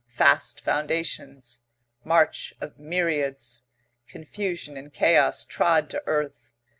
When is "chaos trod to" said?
4.91-6.01